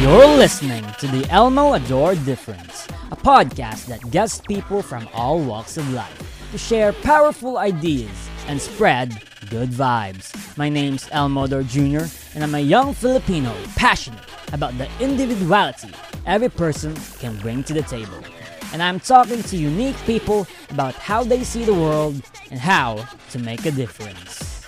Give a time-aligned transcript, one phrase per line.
[0.00, 5.76] You're listening to the Elmo Ador Difference, a podcast that gets people from all walks
[5.76, 8.10] of life to share powerful ideas
[8.46, 10.56] and spread good vibes.
[10.56, 14.24] My name's Elmo Ador Jr., and I'm a young Filipino passionate
[14.54, 15.90] about the individuality
[16.24, 18.24] every person can bring to the table.
[18.72, 23.38] And I'm talking to unique people about how they see the world and how to
[23.38, 24.59] make a difference.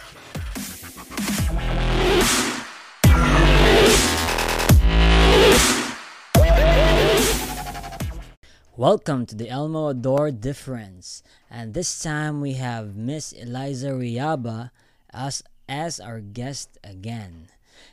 [8.79, 14.71] Welcome to the Elmo Ador Difference, and this time we have Miss Eliza Reaba
[15.13, 17.49] as as our guest again.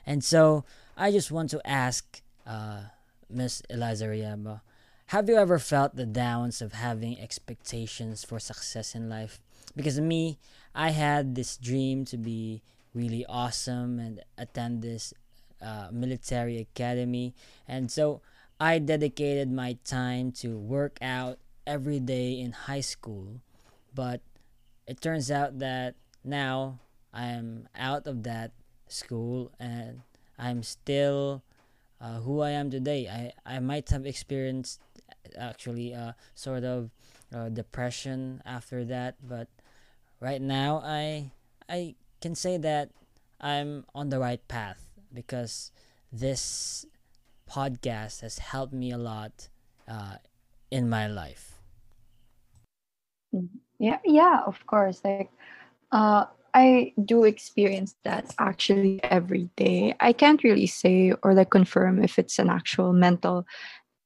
[0.05, 0.63] And so
[0.95, 2.83] I just want to ask uh,
[3.29, 4.61] Miss Eliza Reaba,
[5.07, 9.41] have you ever felt the downs of having expectations for success in life?
[9.75, 10.39] Because me,
[10.73, 12.61] I had this dream to be
[12.93, 15.13] really awesome and attend this
[15.61, 17.35] uh, military academy,
[17.67, 18.21] and so
[18.59, 23.39] I dedicated my time to work out every day in high school,
[23.95, 24.21] but
[24.85, 26.79] it turns out that now
[27.13, 28.51] I'm out of that
[28.87, 30.01] school and
[30.37, 31.43] I'm still
[32.01, 33.07] uh, who I am today.
[33.07, 34.81] I, I might have experienced
[35.37, 36.91] actually a sort of
[37.33, 39.47] uh, depression after that, but
[40.19, 41.31] right now I
[41.69, 42.89] I can say that
[43.39, 45.71] I'm on the right path because
[46.11, 46.85] this
[47.49, 49.49] podcast has helped me a lot
[49.87, 50.17] uh,
[50.69, 51.59] in my life.
[53.79, 55.01] Yeah, yeah, of course.
[55.03, 55.31] Like,
[55.91, 59.95] uh, I do experience that actually every day.
[59.99, 63.45] I can't really say or like confirm if it's an actual mental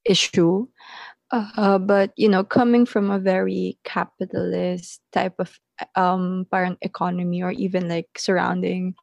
[0.06, 0.68] issue.
[1.32, 5.60] Uh, but you know, coming from a very capitalist type of
[5.96, 8.94] um parent economy or even like surrounding,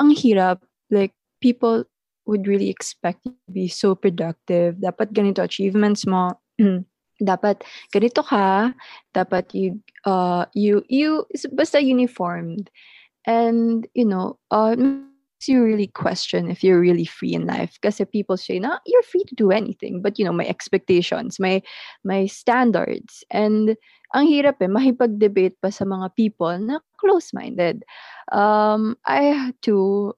[0.00, 0.60] ang hirap.
[0.90, 1.84] Like people
[2.26, 4.76] would really expect you to be so productive.
[4.76, 6.38] Dapat ganito achievements mo.
[7.20, 7.62] dapat
[7.94, 8.72] ganito ka.
[9.14, 12.70] Dapat you, uh, you, you, basta uniformed.
[13.26, 14.76] And, you know, uh,
[15.44, 17.76] you really question if you're really free in life.
[17.82, 20.00] Kasi people say, na, you're free to do anything.
[20.00, 21.62] But, you know, my expectations, my,
[22.04, 23.24] my standards.
[23.30, 23.76] And,
[24.14, 27.82] ang hirap eh, mahipag-debate pa sa mga people na close-minded.
[28.30, 30.14] Um, I had to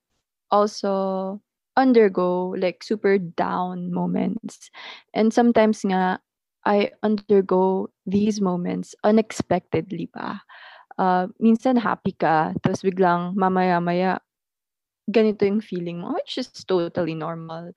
[0.53, 1.41] also
[1.77, 4.71] undergo like super down moments.
[5.15, 6.21] And sometimes nga,
[6.67, 10.41] I undergo these moments unexpectedly pa.
[10.99, 14.19] Uh, minsan happy ka, tapos biglang mamaya-maya,
[15.11, 17.71] ganito yung feeling mo, which is totally normal.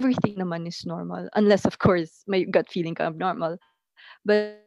[0.00, 1.28] Everything naman is normal.
[1.34, 3.58] Unless, of course, my gut feeling ka normal.
[4.24, 4.62] But,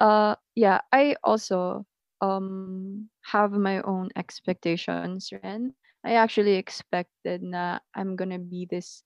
[0.00, 1.86] uh, yeah, I also
[2.20, 5.74] um, have my own expectations, Ren.
[6.04, 9.02] I actually expected na I'm gonna be this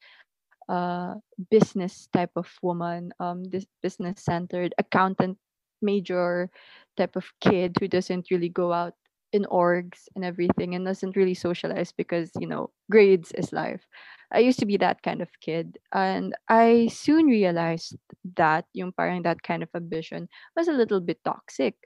[0.68, 1.16] uh
[1.50, 5.38] business type of woman, um this business centered accountant
[5.82, 6.50] major
[6.96, 8.94] type of kid who doesn't really go out
[9.32, 13.84] in orgs and everything and doesn't really socialize because you know grades is life.
[14.32, 17.96] I used to be that kind of kid and i soon realized
[18.36, 21.76] that yung parang that kind of ambition was a little bit toxic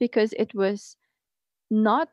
[0.00, 0.96] because it was
[1.70, 2.08] not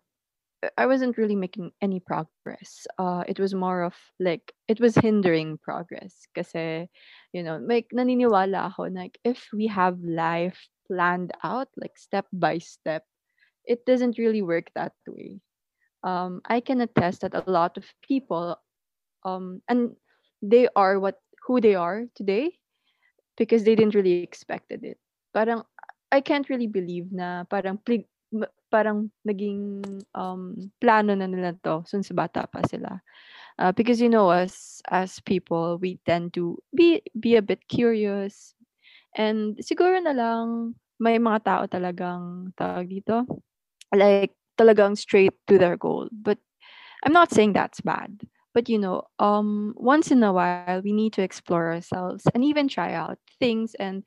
[0.78, 2.88] I wasn't really making any progress.
[2.97, 6.90] Uh, it was more of like it was hindering progress kasi
[7.34, 12.58] you know, like naniniwala ako like if we have life planned out like step by
[12.58, 13.06] step,
[13.66, 15.40] it doesn't really work that way.
[16.03, 18.56] Um, I can attest that a lot of people
[19.25, 19.96] um and
[20.42, 22.59] they are what who they are today
[23.38, 24.98] because they didn't really expected it.
[25.34, 25.64] Parang
[26.12, 28.06] I can't really believe na parang plig
[28.72, 29.84] parang naging
[30.16, 33.02] um, plano na nila to since bata pa sila.
[33.59, 38.56] Uh, because you know us as people, we tend to be be a bit curious.
[39.18, 43.25] And siguro na lang may mga tao talagang tawag dito
[43.96, 46.07] like talagang straight to their goal.
[46.12, 46.38] But
[47.03, 48.21] I'm not saying that's bad.
[48.54, 52.68] But you know, um once in a while we need to explore ourselves and even
[52.68, 54.04] try out things and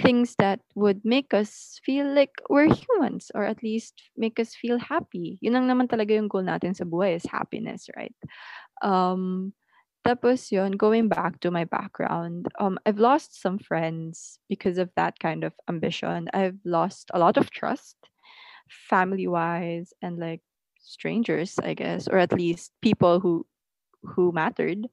[0.00, 4.78] things that would make us feel like we're humans or at least make us feel
[4.78, 5.38] happy.
[5.40, 8.14] Yun ang naman talaga yung goal natin sa buhay is happiness, right?
[8.82, 9.54] Um,
[10.04, 15.18] tapos yun, going back to my background, um, I've lost some friends because of that
[15.18, 16.28] kind of ambition.
[16.34, 17.96] I've lost a lot of trust,
[18.68, 20.42] family-wise, and like
[20.80, 23.46] strangers, I guess, or at least people who
[24.02, 24.84] who mattered.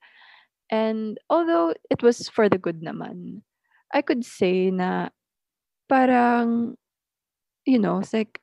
[0.72, 3.44] And although it was for the good naman,
[3.94, 5.10] I could say na
[5.90, 6.76] parang,
[7.66, 8.40] you know, it's like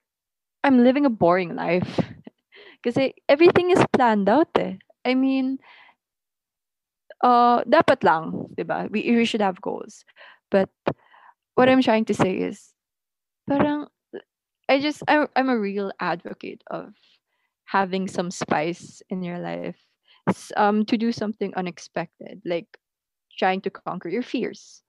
[0.63, 2.01] I'm living a boring life.
[2.85, 4.77] Kasi everything is planned out eh.
[5.05, 5.59] I mean,
[7.25, 8.91] uh, dapat lang, diba?
[8.91, 10.05] We, we should have goals.
[10.51, 10.71] But
[11.55, 12.73] what I'm trying to say is,
[13.49, 13.89] parang,
[14.69, 16.93] I just, I'm, I'm a real advocate of
[17.65, 19.81] having some spice in your life
[20.57, 22.69] um, to do something unexpected, like
[23.39, 24.83] trying to conquer your fears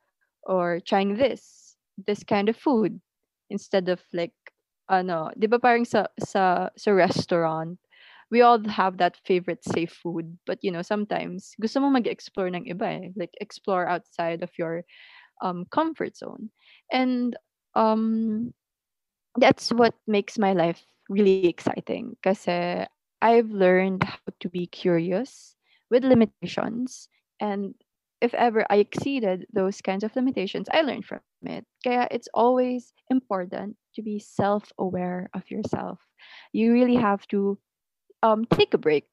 [0.43, 1.75] or trying this,
[2.07, 3.01] this kind of food
[3.49, 4.33] instead of like,
[4.89, 7.77] ano, di ba parang sa, sa, sa restaurant,
[8.31, 10.37] we all have that favorite safe food.
[10.45, 13.09] But, you know, sometimes gusto mo mag-explore ng iba eh.
[13.15, 14.85] Like, explore outside of your
[15.41, 16.49] um, comfort zone.
[16.91, 17.35] And
[17.75, 18.53] um,
[19.37, 22.17] that's what makes my life really exciting.
[22.21, 22.45] Because
[23.21, 25.55] I've learned how to be curious
[25.89, 27.09] with limitations.
[27.41, 27.73] And
[28.21, 31.43] if ever I exceeded those kinds of limitations, I learned from it.
[31.83, 33.57] Kaya it's always important
[33.95, 35.99] to be self-aware of yourself.
[36.51, 37.57] You really have to
[38.23, 39.05] um take a break.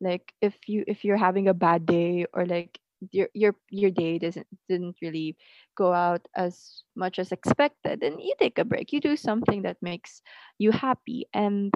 [0.00, 2.80] Like if you if you're having a bad day or like
[3.12, 5.36] your your your day doesn't didn't really
[5.76, 8.92] go out as much as expected, then you take a break.
[8.92, 10.22] You do something that makes
[10.58, 11.26] you happy.
[11.34, 11.72] And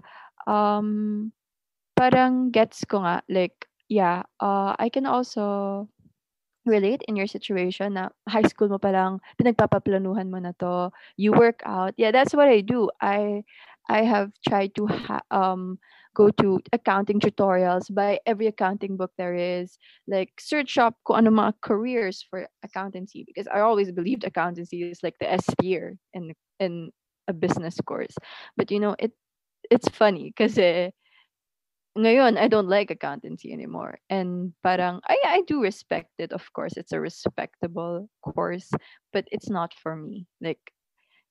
[0.46, 1.32] um
[1.96, 5.88] parang gets ko nga like yeah, uh I can also
[6.66, 11.32] relate in your situation na high school mo pa lang pinagpapaplanuhan mo na to you
[11.32, 11.94] work out.
[11.96, 12.90] Yeah that's what i do.
[13.00, 13.42] I
[13.90, 15.78] i have tried to ha- um
[16.14, 17.92] go to accounting tutorials.
[17.92, 23.24] Buy every accounting book there is like search up kung ano mga careers for accountancy
[23.26, 26.90] because i always believed accountancy is like the s tier in in
[27.28, 28.14] a business course.
[28.56, 29.12] But you know it
[29.70, 30.58] it's funny because
[31.98, 33.98] ngayon I don't like accountancy anymore.
[34.10, 36.32] And parang I I do respect it.
[36.32, 38.70] Of course, it's a respectable course,
[39.12, 40.26] but it's not for me.
[40.40, 40.72] Like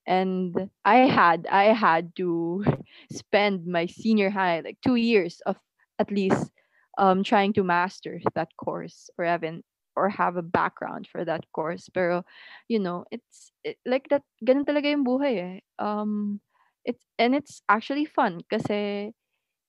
[0.08, 2.64] and I had I had to
[3.12, 5.58] spend my senior high like 2 years of
[6.00, 6.52] at least
[6.98, 9.64] um trying to master that course or even
[9.96, 11.90] or have a background for that course.
[11.94, 12.24] Pero
[12.68, 15.58] you know, it's it, like that ganun talaga yung buhay eh.
[15.80, 16.42] Um
[16.86, 19.14] it's and it's actually fun kasi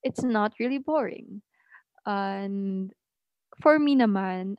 [0.03, 1.41] it's not really boring.
[2.05, 2.91] And
[3.61, 4.55] for me naman,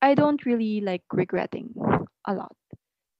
[0.00, 1.74] I don't really like regretting
[2.26, 2.56] a lot.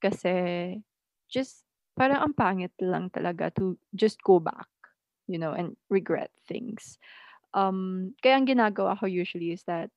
[0.02, 0.78] Kasi
[1.26, 1.66] just
[1.98, 4.70] parang ang pangit lang talaga to just go back,
[5.26, 6.98] you know, and regret things.
[7.52, 9.90] Um, kaya ang ginagawa ko usually is that,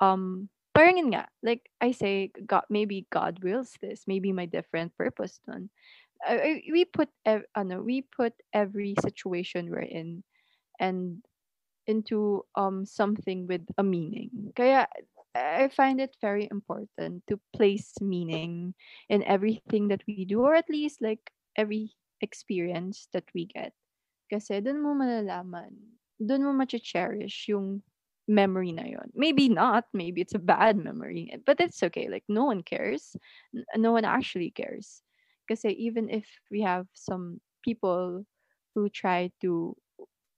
[0.00, 4.96] um, parang yun nga, like I say, God, maybe God wills this, maybe my different
[4.96, 5.68] purpose done.
[6.24, 10.24] Uh, we put, ev- ano, we put every situation we're in
[10.82, 11.22] and
[11.86, 14.50] into um something with a meaning.
[14.58, 14.90] Kaya
[15.34, 18.74] I find it very important to place meaning
[19.08, 23.72] in everything that we do or at least like every experience that we get.
[24.28, 25.72] Kasi dun mo malalaman,
[26.20, 27.80] dun mo ma-cherish yung
[28.28, 29.08] memory na yon.
[29.14, 32.08] Maybe not, maybe it's a bad memory, but it's okay.
[32.08, 33.16] Like no one cares.
[33.76, 35.02] No one actually cares.
[35.48, 38.24] Kasi even if we have some people
[38.74, 39.76] who try to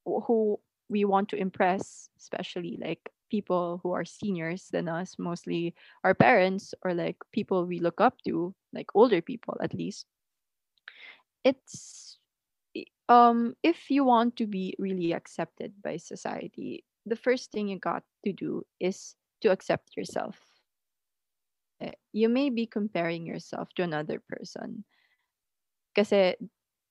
[0.05, 5.75] who we want to impress, especially like people who are seniors than us, mostly
[6.05, 10.07] our parents or like people we look up to, like older people at least.
[11.45, 12.19] It's
[13.09, 18.03] um if you want to be really accepted by society, the first thing you got
[18.25, 20.39] to do is to accept yourself.
[21.81, 24.85] Eh, you may be comparing yourself to another person.
[25.95, 26.37] Kasi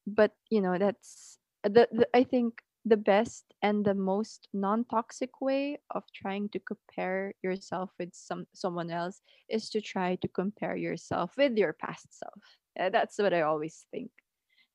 [0.06, 5.80] but you know that's the, the I think the best and the most non-toxic way
[5.92, 11.32] of trying to compare yourself with some someone else is to try to compare yourself
[11.38, 12.44] with your past self.
[12.80, 14.12] Uh, that's what I always think.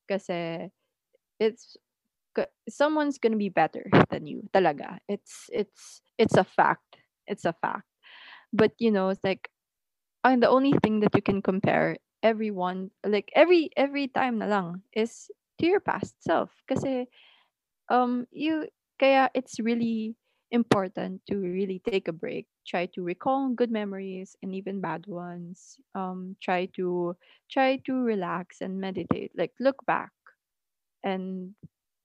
[0.07, 0.25] Because
[1.39, 1.77] it's
[2.69, 4.49] someone's gonna be better than you.
[4.53, 4.99] Talaga.
[5.07, 6.97] It's it's it's a fact.
[7.27, 7.85] It's a fact.
[8.53, 9.49] But you know, it's like
[10.23, 14.81] and the only thing that you can compare everyone like every every time na lang
[14.93, 16.49] is to your past self.
[16.67, 17.07] Kasi
[17.89, 18.67] um you
[18.99, 20.15] kaya it's really
[20.51, 22.47] important to really take a break.
[22.65, 25.77] Try to recall good memories and even bad ones.
[25.95, 27.15] Um try to
[27.51, 29.31] try to relax and meditate.
[29.37, 30.11] Like look back
[31.03, 31.55] and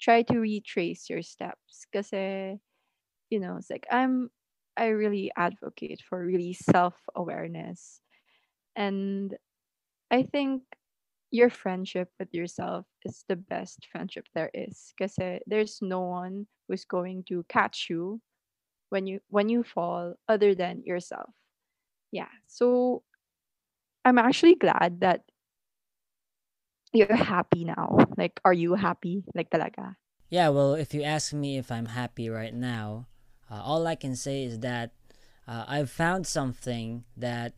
[0.00, 1.86] try to retrace your steps.
[1.90, 2.12] Because
[3.30, 4.30] you know it's like i'm
[4.76, 8.00] i really advocate for really self-awareness.
[8.76, 9.36] And
[10.10, 10.62] i think
[11.34, 15.18] your friendship with yourself is the best friendship there is because
[15.50, 18.22] there's no one who's going to catch you
[18.94, 21.34] when you when you fall other than yourself.
[22.14, 23.02] Yeah so
[24.06, 25.26] i'm actually glad that
[26.94, 27.98] you're happy now.
[28.16, 29.26] Like are you happy?
[29.34, 29.98] Like talaga?
[30.30, 33.10] Yeah well if you ask me if i'm happy right now
[33.50, 34.94] uh, all i can say is that
[35.46, 37.52] uh, I've found something that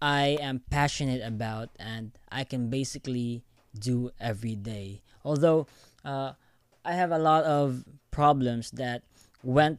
[0.00, 3.44] I am passionate about and I can basically
[3.78, 5.02] do every day.
[5.24, 5.66] Although
[6.04, 6.32] uh,
[6.84, 9.02] I have a lot of problems that
[9.42, 9.78] went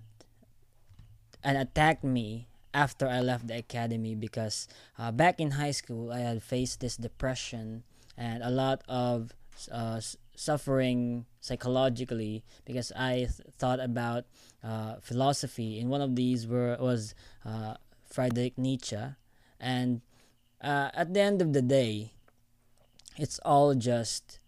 [1.43, 6.19] and attacked me after I left the academy because uh, back in high school I
[6.19, 7.83] had faced this depression
[8.17, 9.33] and a lot of
[9.71, 9.99] uh,
[10.35, 14.25] suffering psychologically because I th- thought about
[14.63, 15.79] uh, philosophy.
[15.79, 17.13] and one of these were was
[17.45, 17.75] uh,
[18.05, 18.97] Friedrich Nietzsche,
[19.59, 20.01] and
[20.61, 22.11] uh, at the end of the day,
[23.17, 24.39] it's all just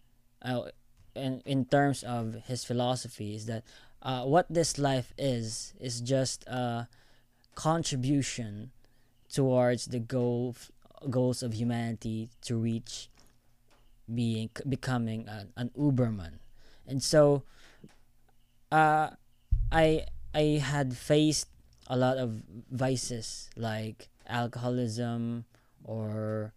[0.42, 0.70] uh,
[1.14, 3.64] in in terms of his philosophy is that
[4.02, 6.88] uh, what this life is is just a
[7.54, 8.70] contribution
[9.32, 10.54] towards the goal
[11.10, 13.08] goals of humanity to reach
[14.12, 16.38] being becoming an, an Uberman,
[16.86, 17.42] and so
[18.70, 19.10] uh,
[19.72, 21.48] I I had faced
[21.86, 25.44] a lot of vices like alcoholism
[25.84, 26.52] or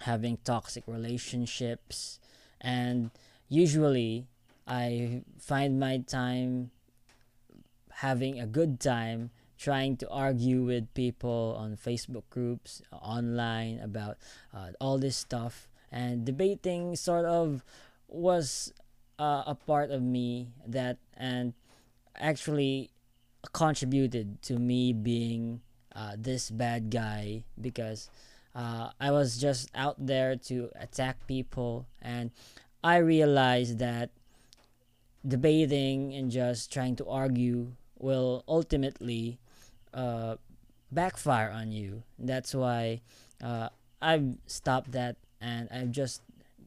[0.00, 2.20] having toxic relationships.
[2.60, 3.10] And
[3.48, 4.26] usually
[4.66, 6.70] I find my time
[7.90, 14.18] having a good time trying to argue with people on Facebook groups online about
[14.52, 15.68] uh, all this stuff.
[15.90, 17.64] And debating sort of
[18.08, 18.72] was
[19.18, 21.54] uh, a part of me that and
[22.16, 22.90] actually
[23.52, 25.60] contributed to me being
[25.96, 28.10] uh, this bad guy because
[28.54, 32.30] uh, I was just out there to attack people and
[32.84, 34.10] I realized that
[35.26, 39.38] debating and just trying to argue will ultimately
[39.94, 40.36] uh,
[40.92, 42.02] backfire on you.
[42.18, 43.00] That's why
[43.42, 46.22] uh, I've stopped that and I've just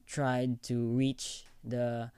[0.07, 2.11] tried to reach the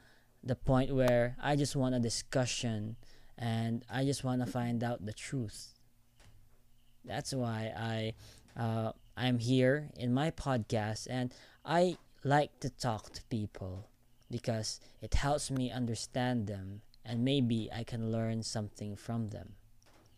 [0.43, 2.95] the point where I just want a discussion
[3.37, 5.80] and I just want to find out the truth.
[7.05, 8.13] That's why I
[8.59, 11.33] uh, I'm here in my podcast and
[11.65, 13.87] I like to talk to people
[14.29, 19.53] because it helps me understand them and maybe I can learn something from them.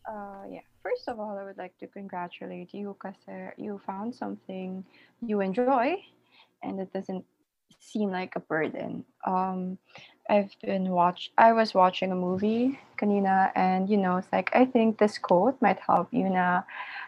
[0.07, 0.59] Uh, yeah.
[0.81, 3.15] First of all, I would like to congratulate you because
[3.57, 4.83] you found something
[5.21, 5.95] you enjoy
[6.61, 7.23] and it doesn't
[7.79, 9.05] seem like a burden.
[9.25, 9.77] Um,
[10.29, 11.31] I've been watch.
[11.37, 15.61] I was watching a movie, kanina, and you know, it's like I think this quote
[15.61, 16.63] might help you na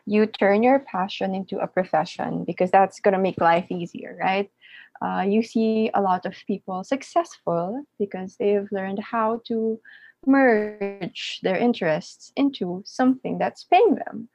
[0.05, 4.51] you turn your passion into a profession because that's gonna make life easier, right?
[5.01, 9.79] Uh, you see a lot of people successful because they've learned how to
[10.25, 14.29] merge their interests into something that's paying them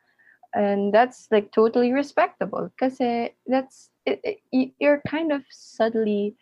[0.54, 2.98] and that's like totally respectable because
[3.46, 4.20] that's it,
[4.52, 6.36] it, you're kind of subtly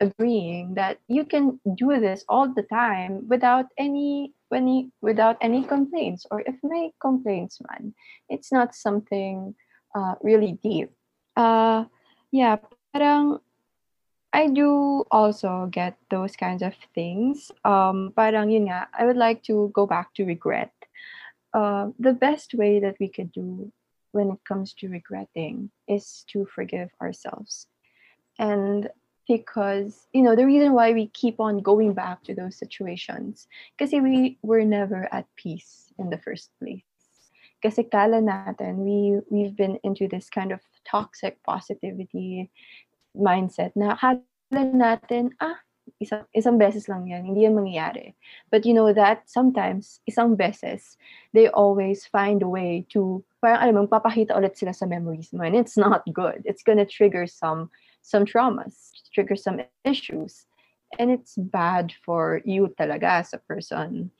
[0.00, 6.26] agreeing that you can do this all the time without any any without any complaints
[6.30, 7.94] or if may complaints man
[8.28, 9.54] it's not something
[9.94, 10.90] uh, really deep
[11.36, 11.84] uh
[12.32, 12.56] yeah
[12.92, 13.38] parang
[14.32, 17.50] I do also get those kinds of things.
[17.64, 20.70] Um, parang yun nga, I would like to go back to regret.
[21.52, 23.72] Uh, the best way that we could do
[24.12, 27.66] when it comes to regretting is to forgive ourselves.
[28.38, 28.88] And
[29.30, 33.46] because, you know, the reason why we keep on going back to those situations,
[33.78, 36.82] because we were never at peace in the first place.
[37.62, 42.50] Kasi kala natin, we, we've been into this kind of toxic positivity
[43.14, 45.62] mindset na kala natin, ah,
[46.02, 48.18] isang, isang beses lang yan, hindi yan mangyayari.
[48.50, 50.98] But you know that sometimes, isang beses,
[51.30, 55.46] they always find a way to, parang alam mo, papakita ulit sila sa memories mo.
[55.46, 56.42] And it's not good.
[56.42, 57.70] It's gonna trigger some,
[58.02, 60.46] some traumas, trigger some issues.
[60.98, 64.10] And it's bad for you talaga as a person.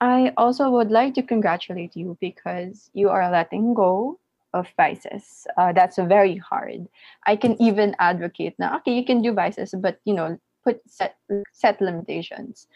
[0.00, 4.18] I also would like to congratulate you because you are letting go
[4.52, 5.46] of vices.
[5.56, 6.88] Uh, that's very hard.
[7.26, 8.76] I can even advocate now.
[8.78, 11.16] Okay, you can do vices, but you know, put set
[11.52, 12.66] set limitations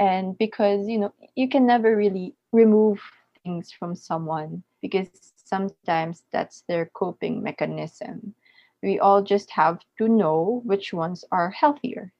[0.00, 3.00] and because you know you can never really remove
[3.44, 8.34] things from someone because sometimes that's their coping mechanism
[8.82, 12.12] we all just have to know which ones are healthier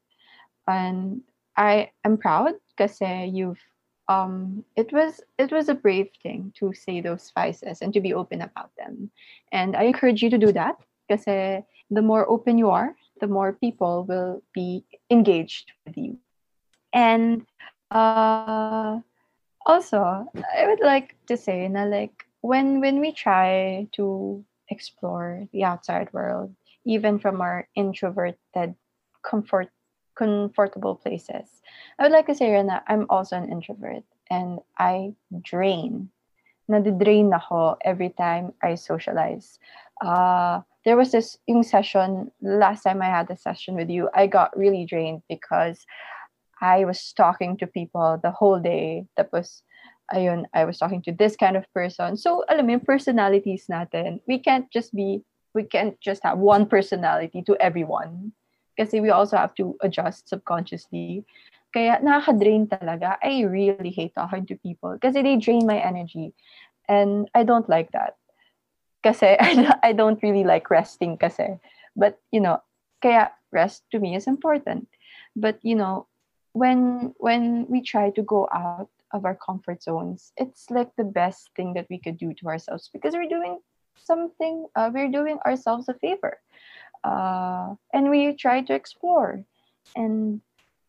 [0.69, 1.21] and
[1.57, 3.61] i am proud because you've
[4.09, 8.15] um it was it was a brave thing to say those vices and to be
[8.15, 9.11] open about them
[9.53, 10.77] and i encourage you to do that
[11.09, 11.25] because
[11.91, 16.19] the more open you are the more people will be engaged with you.
[16.93, 17.47] And
[17.91, 19.01] uh,
[19.65, 20.27] also,
[20.57, 26.13] I would like to say that like when when we try to explore the outside
[26.13, 28.75] world, even from our introverted,
[29.23, 29.69] comfort
[30.17, 31.63] comfortable places,
[31.99, 36.11] I would like to say that I'm also an introvert and I drain
[36.71, 39.59] nadidrain ako every time I socialize.
[40.01, 44.27] Uh, there was this yung session, last time I had a session with you, I
[44.31, 45.85] got really drained because
[46.63, 49.05] I was talking to people the whole day.
[49.19, 49.63] Tapos,
[50.13, 52.17] ayun, I was talking to this kind of person.
[52.17, 55.23] So, alam mo, personalities natin, we can't just be,
[55.55, 58.33] we can't just have one personality to everyone.
[58.79, 61.25] Kasi we also have to adjust subconsciously.
[61.75, 63.17] Kaya nakaka-drain talaga.
[63.23, 66.35] I really hate talking to people kasi they drain my energy.
[66.91, 68.19] And I don't like that.
[69.07, 71.61] Kasi I, I don't really like resting kasi.
[71.95, 72.63] But, you know,
[73.03, 74.89] kaya rest to me is important.
[75.37, 76.11] But, you know,
[76.53, 81.51] when when we try to go out of our comfort zones, it's like the best
[81.57, 83.59] thing that we could do to ourselves because we're doing
[83.97, 86.39] something, uh, we're doing ourselves a favor.
[87.03, 89.45] Uh, and we try to explore.
[89.97, 90.41] And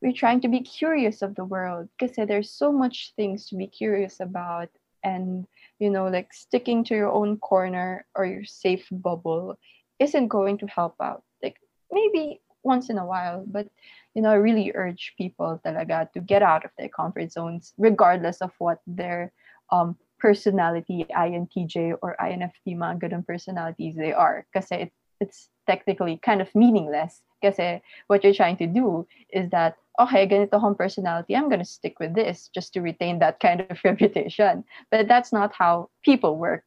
[0.02, 3.68] we're trying to be curious of the world because there's so much things to be
[3.68, 4.70] curious about
[5.04, 5.48] and
[5.80, 9.58] you know like sticking to your own corner or your safe bubble
[10.00, 11.58] isn't going to help out like
[11.92, 13.68] maybe once in a while but
[14.14, 18.42] you know i really urge people talaga to get out of their comfort zones regardless
[18.42, 19.32] of what their
[19.72, 26.42] um, personality INTJ or INFP mga ganun personalities they are kasi it, it's technically kind
[26.42, 31.36] of meaningless kasi what you're trying to do is that oh, okay, ganito akong personality,
[31.36, 34.64] I'm gonna stick with this just to retain that kind of reputation.
[34.90, 36.66] But that's not how people work.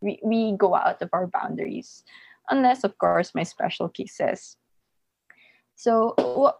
[0.00, 2.04] We, we go out of our boundaries,
[2.50, 4.56] unless, of course, my special cases.
[5.76, 6.16] So,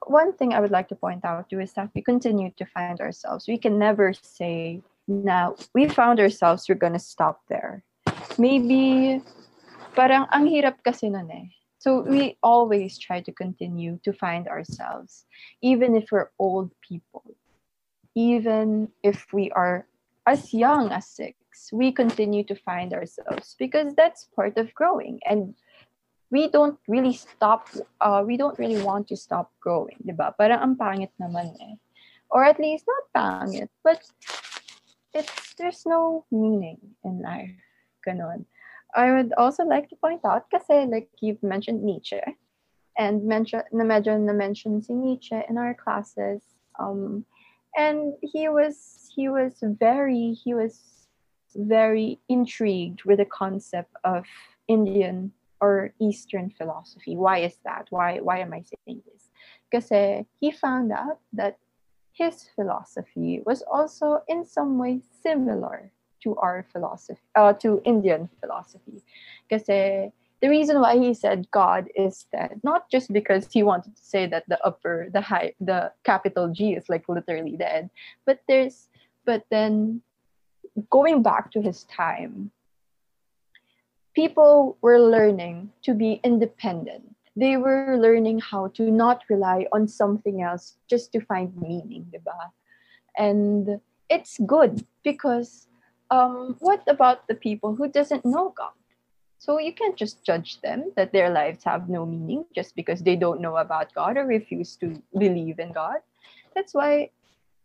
[0.07, 3.01] one thing I would like to point out too is that we continue to find
[3.01, 3.49] ourselves.
[3.49, 7.83] We can never say, now we found ourselves, we're gonna stop there.
[8.39, 9.23] Maybe,
[9.97, 15.25] parang ang hirap kasi nun eh so we always try to continue to find ourselves,
[15.63, 17.23] even if we're old people,
[18.17, 19.87] even if we are
[20.27, 25.21] as young as six, we continue to find ourselves because that's part of growing.
[25.31, 25.55] And
[26.31, 27.69] we don't really stop,
[28.01, 30.35] uh, we don't really want to stop growing, di ba?
[30.37, 31.77] Parang ang pangit naman eh.
[32.31, 34.03] Or at least not pangit, but
[35.15, 37.55] it's, there's no meaning in life.
[38.07, 38.47] Ganon.
[38.95, 42.23] I would also like to point out, kasi like you've mentioned Nietzsche,
[42.99, 46.41] and mention, na medyo na-mention si Nietzsche in our classes.
[46.81, 47.25] Um,
[47.77, 50.81] and he was he was very he was
[51.55, 54.25] very intrigued with the concept of
[54.69, 57.17] Indian or Eastern philosophy.
[57.17, 57.87] Why is that?
[57.91, 59.31] Why why am I saying this?
[59.71, 59.89] Because
[60.41, 61.59] he found out that
[62.13, 65.93] his philosophy was also in some way similar
[66.23, 69.03] to our philosophy, uh, to Indian philosophy.
[69.49, 74.03] Because the reason why he said God is dead, not just because he wanted to
[74.03, 77.91] say that the upper, the high, the capital G is like literally dead,
[78.25, 78.89] but there's,
[79.25, 80.03] but then
[80.91, 82.51] going back to his time,
[84.17, 87.05] people were learning to be independent.
[87.37, 92.51] They were learning how to not rely on something else just to find meaning, diba?
[93.19, 95.69] And it's good because
[96.11, 98.73] um, what about the people who doesn't know God?
[99.39, 103.17] So you can't just judge them that their lives have no meaning just because they
[103.17, 106.01] don't know about God or refuse to believe in God.
[106.55, 107.11] That's why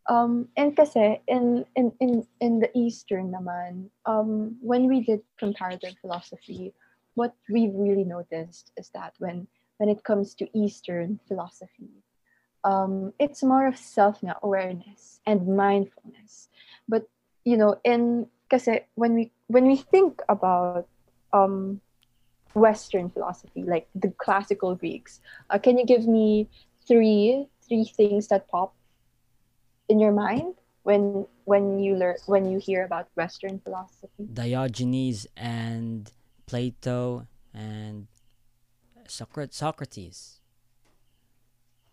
[0.10, 5.94] um and kasi in in in in the eastern naman um when we did comparative
[6.02, 6.74] philosophy
[7.14, 9.46] what we really noticed is that when
[9.78, 12.02] when it comes to eastern philosophy
[12.64, 16.50] um it's more of self awareness and mindfulness.
[16.88, 17.08] But
[17.44, 20.88] you know, in kasi when we when we think about
[21.34, 21.82] um
[22.54, 26.50] Western philosophy, like the classical Greeks, uh, can you give me
[26.88, 28.76] three three things that pop
[29.92, 30.56] in your mind
[30.88, 34.24] when when you learn when you hear about Western philosophy?
[34.24, 36.08] Diogenes and
[36.48, 38.08] Plato and
[39.08, 40.40] Socrates.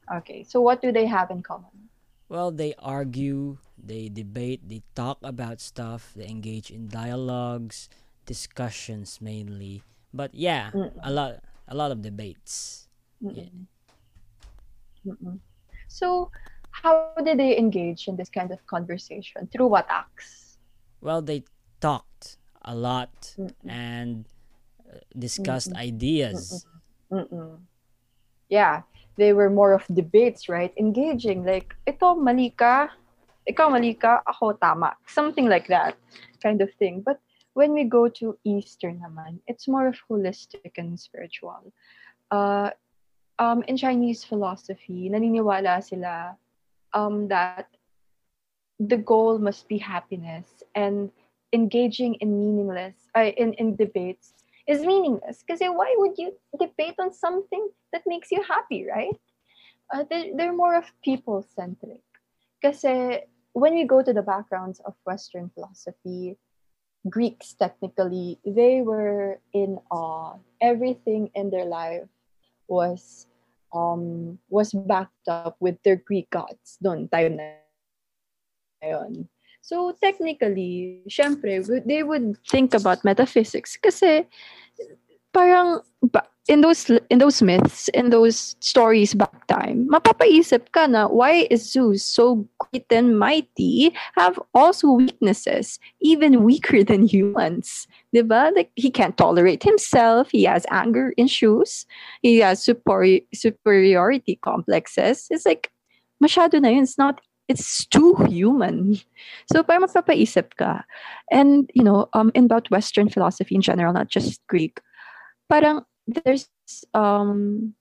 [0.09, 1.91] Okay, so what do they have in common?
[2.31, 7.89] Well, they argue, they debate, they talk about stuff, they engage in dialogues,
[8.25, 9.83] discussions mainly.
[10.15, 10.93] But yeah, Mm-mm.
[11.03, 12.87] a lot a lot of debates.
[13.21, 13.53] Yeah.
[15.89, 16.31] So,
[16.83, 19.49] how did they engage in this kind of conversation?
[19.51, 20.59] Through what acts?
[21.01, 21.45] Well, they
[21.81, 23.53] talked a lot Mm-mm.
[23.67, 24.27] and
[24.87, 25.77] uh, discussed Mm-mm.
[25.77, 26.67] ideas.
[28.49, 28.83] Yeah,
[29.17, 30.73] they were more of debates, right?
[30.79, 32.89] Engaging, like, ito, mali ka,
[33.45, 34.97] ikaw mali ka, ako tama.
[35.07, 35.97] Something like that
[36.43, 37.03] kind of thing.
[37.05, 37.21] But
[37.53, 41.73] when we go to Eastern naman, it's more of holistic and spiritual.
[42.31, 42.71] Uh,
[43.39, 46.37] um, in Chinese philosophy, naniniwala sila
[46.93, 47.69] um, that
[48.79, 51.11] the goal must be happiness and
[51.53, 54.35] engaging in meaningless uh, in in debates
[54.67, 55.43] is meaningless.
[55.43, 59.17] Because why would you debate on something that makes you happy right?
[59.93, 62.05] Uh, they're, they're more of people centric
[62.61, 62.85] because
[63.55, 66.37] when we go to the backgrounds of western philosophy
[67.09, 70.37] greeks technically they were in awe.
[70.61, 72.09] Everything in their life
[72.69, 73.27] was
[73.73, 77.59] um was backed up with their greek gods doon time na
[78.83, 79.29] yun.
[79.61, 84.25] So technically, syempre, they would think about metaphysics kasi
[85.39, 85.79] parang
[86.49, 91.71] in those in those myths, in those stories back time, mapapaisip ka na why is
[91.71, 97.87] Zeus so great and mighty have also weaknesses, even weaker than humans.
[98.17, 98.51] Diba?
[98.57, 101.87] Like he can't tolerate himself, he has anger issues,
[102.25, 105.29] he has superi- superiority complexes.
[105.31, 105.71] It's like
[106.19, 106.83] masyado na yun.
[106.83, 109.01] It's not it's too human.
[109.53, 110.85] So parang mapapaisip ka.
[111.33, 114.81] And, you know, um, in about Western philosophy in general, not just Greek,
[115.49, 116.49] parang there's
[116.95, 117.75] um,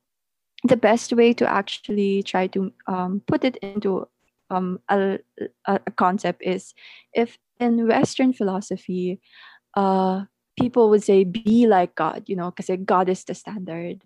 [0.63, 4.07] the best way to actually try to um, put it into
[4.49, 5.19] um, a,
[5.65, 6.73] a concept is
[7.13, 9.19] if in Western philosophy,
[9.75, 10.23] uh,
[10.59, 14.03] people would say, be like God, you know, because God is the standard.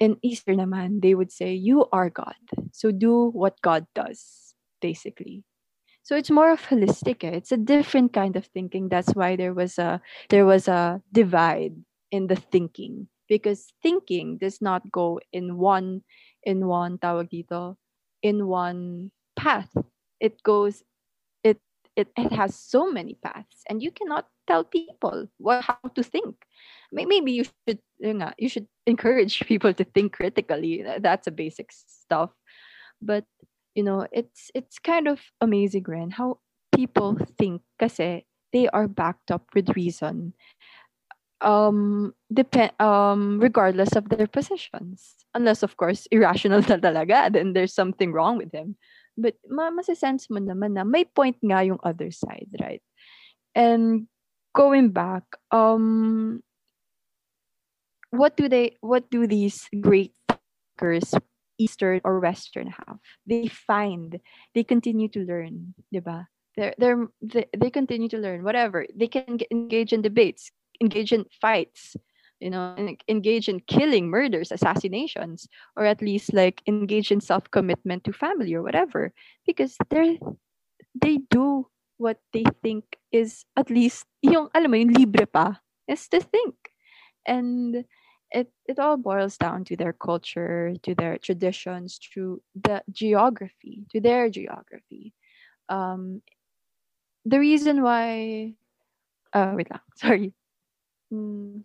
[0.00, 2.34] In Eastern naman, they would say, you are God.
[2.72, 5.44] So do what God does basically
[6.02, 7.30] so it's more of holistic eh?
[7.30, 11.72] it's a different kind of thinking that's why there was a there was a divide
[12.12, 13.08] in the thinking.
[13.28, 16.04] Because thinking does not go in one
[16.44, 17.80] in one tawag dito
[18.20, 19.72] in one path.
[20.20, 20.84] It goes
[21.42, 21.58] it
[21.96, 23.64] it, it has so many paths.
[23.68, 26.36] And you cannot tell people what how to think.
[26.92, 30.84] Maybe you should you know, you should encourage people to think critically.
[31.00, 32.30] That's a basic stuff.
[33.00, 33.24] But
[33.74, 36.38] you know it's it's kind of amazing Ren, how
[36.76, 40.34] people think kasi they are backed up with reason
[41.42, 47.74] um depend um regardless of their positions unless of course irrational na talaga then there's
[47.74, 48.76] something wrong with him.
[49.18, 52.80] but ma sense mo naman na may point nga yung other side right
[53.52, 54.08] and
[54.56, 56.40] going back um
[58.08, 61.12] what do they what do these great thinkers
[61.58, 62.98] Eastern or Western have?
[63.26, 64.18] They find,
[64.54, 66.26] they continue to learn, diba?
[66.56, 68.86] They're, they're, they, they continue to learn, whatever.
[68.94, 71.96] They can get, engage in debates, engage in fights,
[72.40, 72.74] you know,
[73.08, 78.62] engage in killing, murders, assassinations, or at least like engage in self-commitment to family or
[78.62, 79.12] whatever.
[79.46, 80.16] Because they're,
[81.00, 81.66] they do
[81.98, 86.54] what they think is at least, yung, alam mo, yung libre pa, is to think.
[87.26, 87.84] And
[88.32, 94.00] it it all boils down to their culture, to their traditions, to the geography, to
[94.00, 95.12] their geography.
[95.68, 96.22] Um,
[97.24, 98.54] the reason why,
[99.32, 100.32] uh, wait lang, sorry.
[101.12, 101.64] Mm,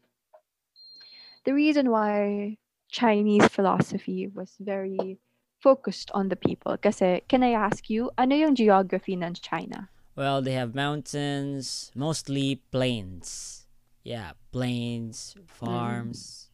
[1.46, 2.58] the reason why
[2.92, 5.18] Chinese philosophy was very
[5.64, 6.76] focused on the people.
[6.78, 9.90] Kasi, can I ask you, ano yung geography ng China?
[10.16, 13.64] Well, they have mountains, mostly plains.
[14.04, 16.50] Yeah, plains, farms.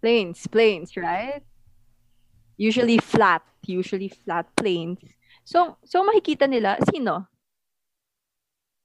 [0.00, 1.42] Plains, plains, right?
[2.56, 4.98] Usually flat, usually flat plains.
[5.44, 7.28] So, so makikita nila, sino?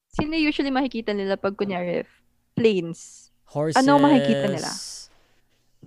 [0.07, 2.05] Sino usually makikita nila pag kunyari
[2.57, 3.31] plains?
[3.45, 3.77] Horses.
[3.77, 4.73] Ano makikita nila?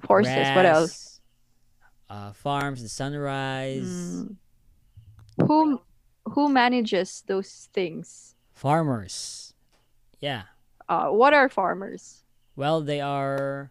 [0.07, 1.21] Horses, grass, what else?
[2.09, 3.91] Uh, farms, the sunrise.
[3.91, 4.37] Mm.
[5.45, 5.83] Who
[6.31, 8.35] who manages those things?
[8.55, 9.53] Farmers.
[10.23, 10.55] Yeah.
[10.89, 12.25] Uh, what are farmers?
[12.57, 13.71] Well, they are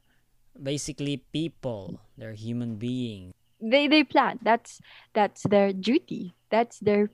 [0.62, 4.81] basically people they're human beings they they plan that's
[5.13, 7.09] that's their duty that's their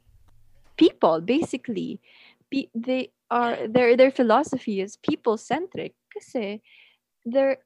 [0.78, 2.02] people basically
[2.50, 6.62] Be, they are their their philosophy is people centric kasi
[7.26, 7.58] their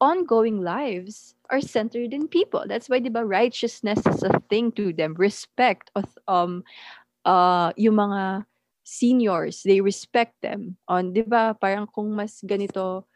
[0.00, 5.14] ongoing lives are centered in people that's why diba righteousness is a thing to them
[5.14, 6.64] respect of um
[7.24, 8.44] uh yung mga
[8.82, 13.06] seniors they respect them on diba parang kung mas ganito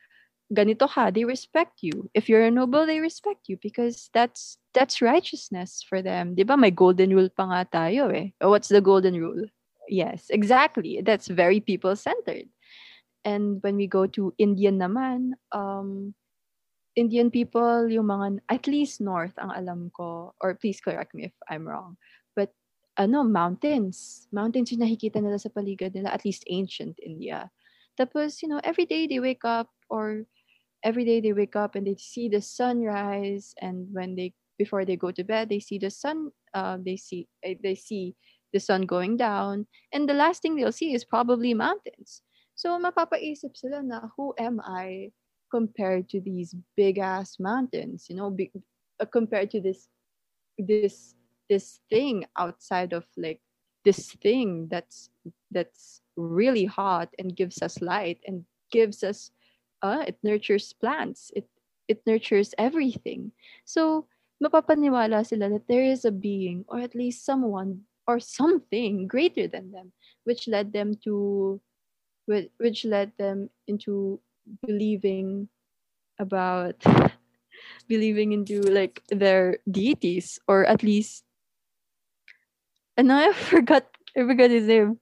[0.53, 2.09] ganito ka, they respect you.
[2.15, 6.35] If you're a noble, they respect you because that's that's righteousness for them.
[6.35, 6.55] 'Di ba?
[6.57, 8.31] May golden rule pa nga tayo eh.
[8.39, 9.51] What's the golden rule?
[9.89, 11.01] Yes, exactly.
[11.05, 12.49] That's very people-centered.
[13.25, 16.15] And when we go to Indian naman, um,
[16.97, 21.37] Indian people, yung mga, at least north, ang alam ko, or please correct me if
[21.51, 21.97] I'm wrong,
[22.35, 22.55] but
[22.97, 24.29] ano, mountains.
[24.33, 27.51] Mountains yung nakikita nila sa paligid nila, at least ancient India.
[28.01, 30.25] Tapos, you know, every day they wake up or
[30.85, 34.97] every day they wake up and they see the sunrise and when they before they
[34.97, 38.15] go to bed they see the sun uh, they see eh, they see
[38.57, 42.25] the sun going down and the last thing they'll see is probably mountains.
[42.57, 45.13] So mapapaisip sila na who am I
[45.53, 48.57] compared to these big ass mountains, you know, big,
[48.97, 49.93] uh, compared to this
[50.57, 51.13] this
[51.53, 53.45] this thing outside of like
[53.85, 55.13] this thing that's
[55.53, 59.31] that's really hot and gives us light and gives us
[59.85, 61.31] uh, it nurtures plants.
[61.37, 61.45] It
[61.93, 63.37] it nurtures everything.
[63.69, 64.09] So
[64.41, 69.73] mapapaniwala sila that there is a being or at least someone or something greater than
[69.73, 69.93] them
[70.25, 71.61] which led them to
[72.27, 74.19] which, led them into
[74.67, 75.49] believing
[76.19, 76.75] about
[77.89, 81.23] believing into like their deities or at least
[82.97, 84.99] and I forgot I forgot his name.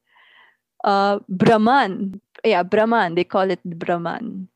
[0.82, 2.20] Uh Brahman.
[2.44, 3.14] Yeah, Brahman.
[3.14, 4.48] They call it Brahman.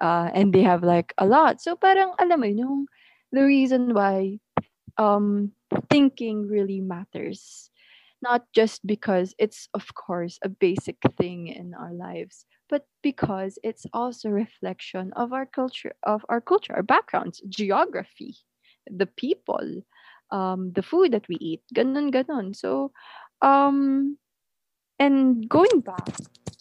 [0.00, 1.60] Uh, and they have like a lot.
[1.60, 2.86] So parang alam mo yung
[3.32, 4.40] the reason why
[4.96, 5.52] um
[5.90, 7.70] thinking really matters.
[8.22, 13.86] Not just because it's of course a basic thing in our lives, but because it's
[13.92, 18.36] also a reflection of our culture of our culture, our backgrounds, geography,
[18.86, 19.82] the people,
[20.30, 22.54] um, the food that we eat, ganun ganon.
[22.54, 22.92] So,
[23.42, 24.18] um,
[24.98, 26.12] and going back,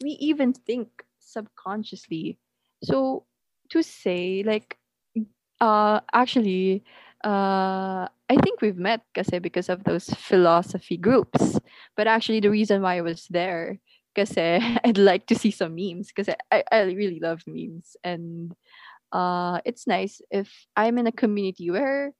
[0.01, 0.87] we even think
[1.19, 2.39] subconsciously.
[2.83, 3.25] So
[3.71, 4.77] to say like,
[5.61, 6.83] uh, actually,
[7.23, 11.59] uh, I think we've met kasi because of those philosophy groups.
[11.95, 13.79] But actually, the reason why I was there
[14.15, 17.97] kasi I'd like to see some memes because I, I really love memes.
[18.03, 18.53] And
[19.11, 22.13] uh, it's nice if I'm in a community where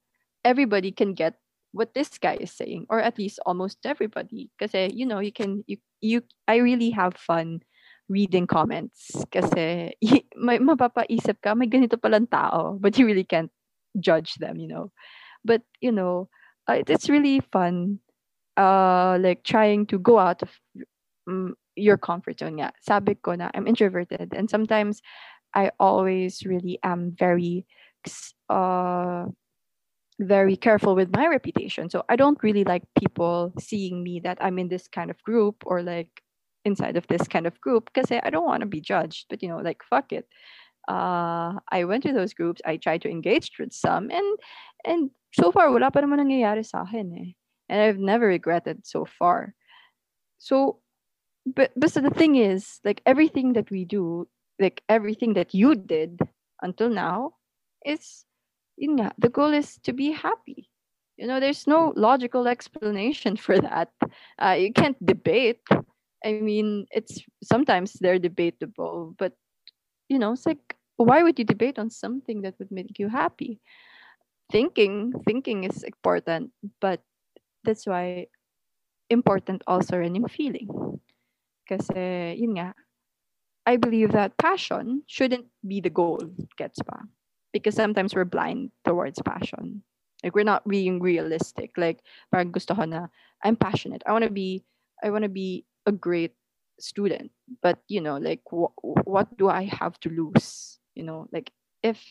[0.43, 1.35] everybody can get
[1.71, 4.49] what this guy is saying or at least almost everybody.
[4.57, 7.61] Because you know you can you you I really have fun
[8.09, 9.93] reading comments kasi
[10.35, 13.53] may mapapaisip ka may ganito palang tao but you really can't
[13.99, 14.91] judge them you know
[15.45, 16.27] but you know
[16.67, 17.99] uh, it's really fun
[18.57, 20.49] uh like trying to go out of
[21.27, 25.01] um, your comfort zone yeah sabi ko na I'm introverted and sometimes
[25.55, 27.65] I always really am very
[28.49, 29.25] uh
[30.19, 31.89] very careful with my reputation.
[31.89, 35.63] So I don't really like people seeing me that I'm in this kind of group
[35.65, 36.09] or like
[36.65, 39.27] inside of this kind of group because I don't want to be judged.
[39.29, 40.27] But you know, like fuck it.
[40.89, 42.61] Uh, I went to those groups.
[42.65, 44.25] I tried to engage with some, and
[44.83, 47.29] and so far wala pa naman nangyayari sa akin eh.
[47.69, 49.53] And I've never regretted so far.
[50.41, 50.81] So,
[51.45, 54.25] but but so the thing is, like everything that we do,
[54.57, 56.17] like everything that you did
[56.65, 57.37] until now,
[57.85, 58.25] is
[58.73, 60.73] yun nga, the goal is to be happy.
[61.21, 63.93] You know, there's no logical explanation for that.
[64.41, 65.61] Uh, you can't debate.
[66.25, 69.37] I mean, it's sometimes they're debatable, but
[70.09, 73.61] you know, it's like why would you debate on something that would make you happy?
[74.51, 77.01] Thinking, thinking is important, but
[77.63, 78.27] that's why
[79.09, 80.67] important also yung feeling.
[81.67, 82.73] Kasi, eh, yun nga,
[83.65, 86.19] I believe that passion shouldn't be the goal,
[86.57, 87.05] gets ba?
[87.53, 89.83] because sometimes we're blind towards passion.
[90.23, 91.71] Like we're not being realistic.
[91.77, 93.07] Like parang gusto ko na
[93.43, 94.03] I'm passionate.
[94.05, 94.63] I want to be
[95.03, 96.35] I want to be a great
[96.79, 97.31] student.
[97.61, 98.75] But you know, like wh-
[99.07, 100.78] what do I have to lose?
[100.99, 102.03] You know, like if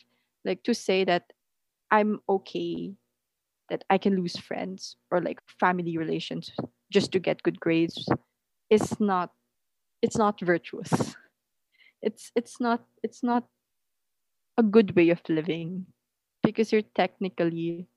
[0.49, 1.29] like to say that
[1.93, 2.97] I'm okay
[3.69, 6.51] that I can lose friends or like family relations
[6.91, 8.09] just to get good grades
[8.71, 9.33] is not
[10.01, 11.15] it's not virtuous.
[12.01, 13.45] It's it's not it's not
[14.57, 15.87] a good way of living
[16.43, 17.89] because you're technically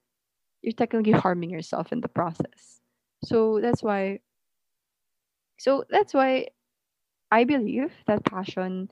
[0.62, 2.82] you're technically harming yourself in the process.
[3.24, 4.20] So that's why
[5.62, 6.48] so that's why
[7.32, 8.92] I believe that passion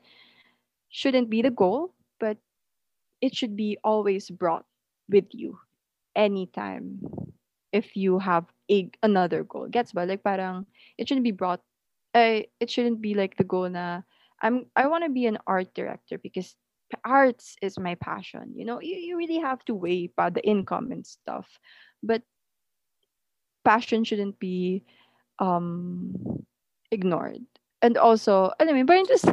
[0.90, 2.38] shouldn't be the goal, but
[3.20, 4.66] it should be always brought
[5.08, 5.58] with you
[6.16, 7.00] anytime
[7.72, 9.68] if you have a another goal.
[9.70, 10.04] Gets ba?
[10.04, 10.66] Like parang
[10.98, 11.60] it shouldn't be brought
[12.14, 14.02] uh, it shouldn't be like the goal na
[14.42, 16.56] I'm I want to be an art director because
[17.04, 18.52] arts is my passion.
[18.54, 21.58] You know, you, you really have to weigh pa the income and stuff.
[22.02, 22.22] But
[23.64, 24.84] passion shouldn't be
[25.38, 26.14] um
[26.90, 27.42] ignored.
[27.82, 29.26] And also, I mean, but just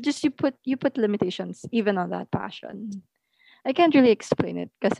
[0.00, 3.02] just you put you put limitations even on that passion.
[3.66, 4.98] I can't really explain it because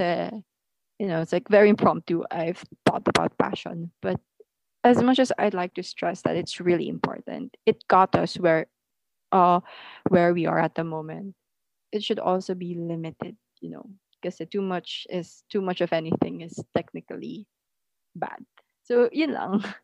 [0.99, 2.23] you know it's like very impromptu.
[2.31, 4.21] I've thought about passion, but
[4.85, 8.67] as much as I'd like to stress that it's really important, it got us where
[9.33, 9.61] uh
[10.09, 11.35] where we are at the moment
[11.93, 13.87] it should also be limited, you know,
[14.21, 17.47] because too much is too much of anything is technically
[18.17, 18.45] bad.
[18.85, 19.65] So, yun lang.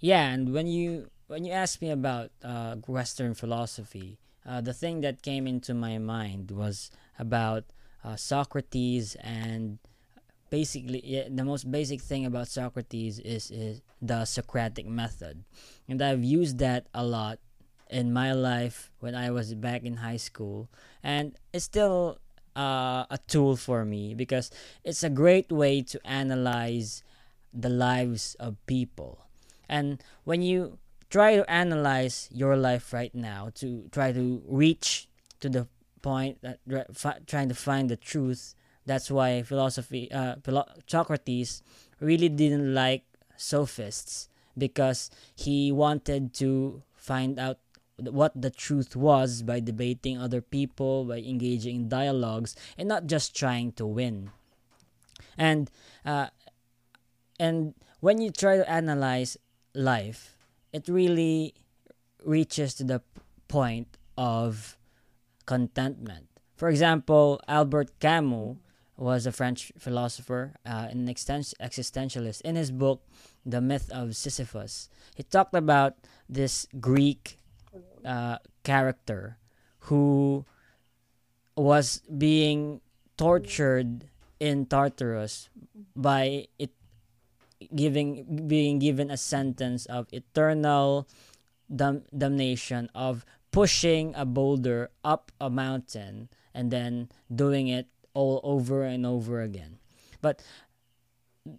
[0.00, 5.00] Yeah, and when you when you asked me about uh, Western philosophy, uh, the thing
[5.02, 7.64] that came into my mind was about
[8.04, 9.78] uh, Socrates and
[10.50, 15.42] basically yeah, the most basic thing about Socrates is, is the Socratic method,
[15.88, 17.40] and I've used that a lot
[17.90, 20.68] in my life when I was back in high school,
[21.02, 22.18] and it's still
[22.54, 24.52] uh, a tool for me because
[24.84, 27.02] it's a great way to analyze
[27.52, 29.27] the lives of people
[29.68, 30.78] and when you
[31.10, 35.08] try to analyze your life right now to try to reach
[35.40, 35.66] to the
[36.02, 36.58] point that
[37.26, 38.54] trying to find the truth
[38.86, 40.36] that's why philosophy uh,
[40.86, 41.62] socrates
[42.00, 43.04] really didn't like
[43.36, 47.58] sophists because he wanted to find out
[47.98, 53.34] what the truth was by debating other people by engaging in dialogues and not just
[53.34, 54.30] trying to win.
[55.36, 55.70] And
[56.04, 56.28] uh,
[57.38, 59.36] and when you try to analyze
[59.78, 60.36] life,
[60.72, 61.54] it really
[62.24, 63.00] reaches to the
[63.46, 64.76] point of
[65.46, 66.26] contentment.
[66.56, 68.58] For example, Albert Camus
[68.98, 72.42] was a French philosopher uh, and existentialist.
[72.42, 73.06] In his book,
[73.46, 75.94] The Myth of Sisyphus, he talked about
[76.28, 77.38] this Greek
[78.04, 79.38] uh, character
[79.86, 80.44] who
[81.56, 82.80] was being
[83.16, 84.10] tortured
[84.40, 85.48] in Tartarus
[85.94, 86.70] by it
[87.74, 91.08] giving being given a sentence of eternal
[91.74, 98.84] dam- damnation of pushing a boulder up a mountain and then doing it all over
[98.84, 99.78] and over again.
[100.20, 100.42] But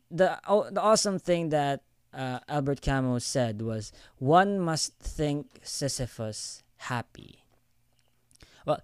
[0.10, 1.82] the the awesome thing that
[2.14, 7.44] uh, Albert Camus said was one must think Sisyphus happy.
[8.66, 8.82] Well,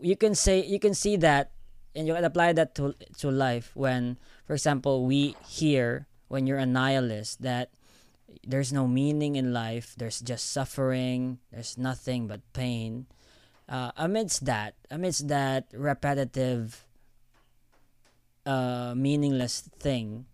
[0.00, 1.52] you can say you can see that
[1.94, 6.62] and you can apply that to to life when for example we hear when you're
[6.62, 7.70] a nihilist that
[8.46, 13.06] there's no meaning in life, there's just suffering, there's nothing but pain.
[13.68, 16.86] Uh, amidst that, amidst that repetitive,
[18.46, 20.26] uh, meaningless thing,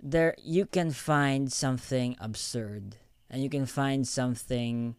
[0.00, 2.94] there you can find something absurd,
[3.28, 4.94] and you can find something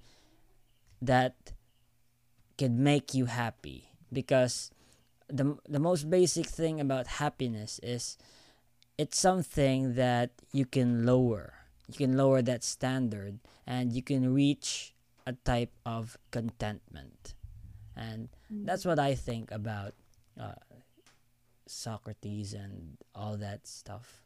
[1.02, 1.54] that
[2.58, 4.72] could make you happy because
[5.30, 8.18] the the most basic thing about happiness is
[8.98, 11.54] it's something that you can lower.
[11.88, 14.94] You can lower that standard and you can reach
[15.26, 17.36] a type of contentment.
[17.96, 18.66] And mm-hmm.
[18.66, 19.94] that's what I think about
[20.40, 20.54] uh,
[21.68, 24.24] Socrates and all that stuff.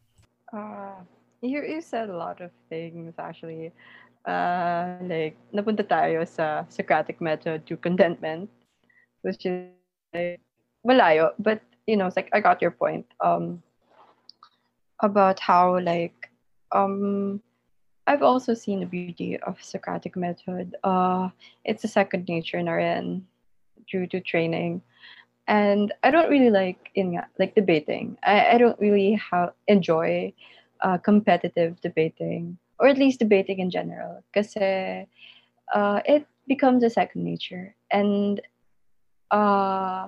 [0.54, 1.04] Uh,
[1.42, 3.72] you, you said a lot of things actually.
[4.26, 8.50] Uh, like, napunta tayo sa Socratic method to contentment,
[9.24, 9.70] which is
[10.14, 10.40] like,
[10.86, 11.32] malayo.
[11.40, 13.06] But, you know, it's like, I got your point.
[13.20, 13.64] Um,
[15.02, 16.30] about how like
[16.71, 17.42] um
[18.08, 20.75] I've also seen the beauty of Socratic method.
[20.84, 21.30] Uh,
[21.63, 23.25] it's a second nature na rin
[23.90, 24.82] due to training.
[25.48, 28.17] And I don't really like in like debating.
[28.23, 30.34] I, I don't really have enjoy
[30.82, 35.06] uh, competitive debating or at least debating in general because uh,
[36.06, 38.42] it becomes a second nature and
[39.30, 40.08] uh,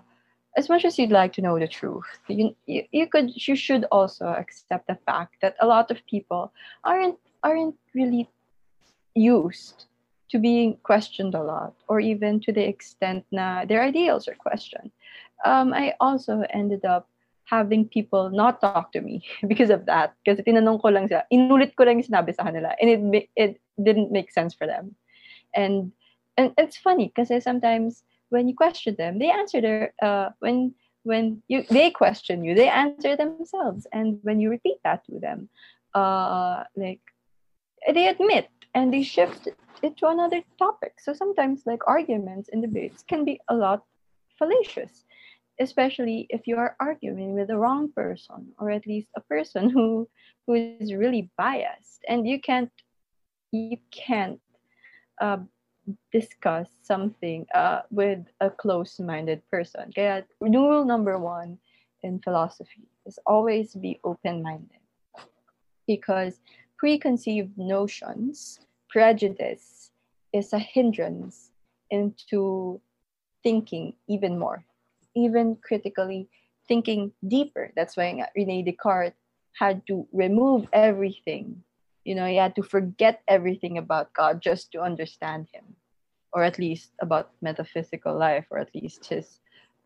[0.55, 3.85] as much as you'd like to know the truth, you, you, you could you should
[3.91, 8.29] also accept the fact that a lot of people aren't aren't really
[9.15, 9.85] used
[10.29, 14.91] to being questioned a lot or even to the extent na their ideals are questioned.
[15.45, 17.07] Um, I also ended up
[17.45, 20.13] having people not talk to me because of that.
[20.25, 23.61] Kasi tinanong ko lang sila, inulit ko lang yung sinabi sa kanila and it, it
[23.77, 24.95] didn't make sense for them.
[25.53, 25.91] And,
[26.37, 28.01] and it's funny kasi sometimes
[28.33, 30.73] when you question them, they answer their uh, when
[31.03, 35.49] when you they question you, they answer themselves, and when you repeat that to them,
[35.93, 37.01] uh, like
[37.93, 39.49] they admit and they shift
[39.83, 40.93] it to another topic.
[40.97, 43.83] So sometimes like arguments and debates can be a lot
[44.39, 45.05] fallacious,
[45.59, 50.09] especially if you are arguing with the wrong person or at least a person who
[50.47, 52.71] who is really biased and you can't
[53.51, 54.41] you can't
[55.21, 55.37] uh,
[56.11, 59.91] discuss something uh, with a close-minded person.
[59.93, 61.57] Kaya rule number one
[62.01, 64.79] in philosophy is always be open-minded
[65.87, 66.39] because
[66.77, 68.59] preconceived notions,
[68.89, 69.91] prejudice
[70.31, 71.51] is a hindrance
[71.91, 72.79] into
[73.43, 74.63] thinking even more,
[75.15, 76.27] even critically
[76.67, 77.71] thinking deeper.
[77.75, 79.13] That's why Rene Descartes
[79.59, 81.63] had to remove everything.
[82.03, 85.63] You know, he had to forget everything about God just to understand him,
[86.33, 89.39] or at least about metaphysical life, or at least his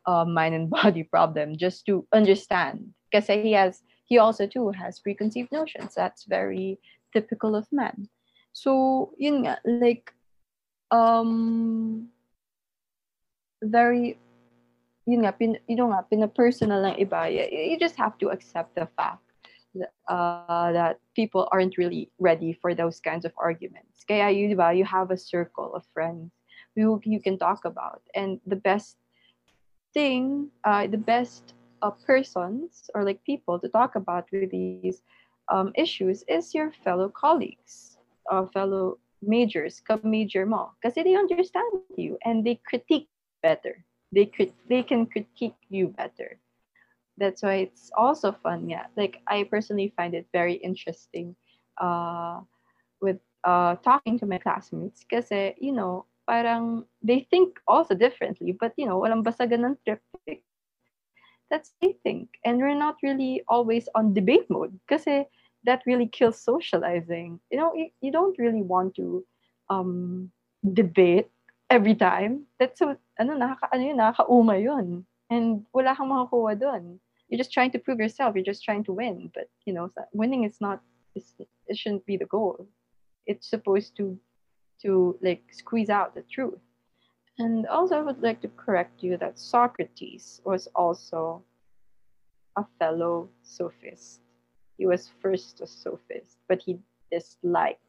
[0.05, 2.93] uh, mind and body problem, just to understand.
[3.09, 5.93] Because he has, he also too has preconceived notions.
[5.95, 6.79] That's very
[7.13, 8.09] typical of man.
[8.51, 10.11] So, yun nga, like,
[10.91, 12.09] um,
[13.61, 14.17] very
[15.07, 18.85] yun nga, pin, you know nga, pinapersonal ng iba, you just have to accept the
[18.99, 19.26] fact
[20.07, 24.03] uh, that people aren't really ready for those kinds of arguments.
[24.07, 26.31] Kaya you, diba, you have a circle of friends
[26.75, 28.01] who you can talk about.
[28.15, 28.97] And the best
[29.93, 35.01] thing, uh, the best uh, persons or like people to talk about with these
[35.49, 37.97] um, issues is your fellow colleagues,
[38.31, 40.71] uh, fellow majors, ka-major mo.
[40.83, 43.09] Kasi they understand you and they critique
[43.41, 46.39] better they could they can critique you better
[47.17, 48.85] that's why it's also fun yeah.
[48.95, 51.35] Like i personally find it very interesting
[51.81, 52.41] uh
[53.01, 55.03] with uh talking to my classmates.
[55.03, 60.01] Because you know parang they think also differently but you know walang basagan ng trip
[61.49, 62.27] that's they think.
[62.43, 64.77] And we're not really always on debate mode.
[64.83, 65.07] Because
[65.63, 67.39] that really kills socializing.
[67.51, 69.25] You know you, you don't really want to
[69.69, 70.31] um
[70.73, 71.29] debate
[71.69, 75.05] every time, that's so, ano, nakaka, ano yun, nakakauma yun.
[75.29, 76.99] And wala kang makakuha doon.
[77.29, 78.35] You're just trying to prove yourself.
[78.35, 79.31] You're just trying to win.
[79.33, 80.81] But, you know, winning is not,
[81.15, 82.67] it shouldn't be the goal.
[83.25, 84.17] It's supposed to,
[84.83, 86.59] to like squeeze out the truth.
[87.39, 91.43] And also, I would like to correct you that Socrates was also
[92.55, 94.21] a fellow sophist.
[94.77, 96.79] He was first a sophist, but he
[97.11, 97.81] disliked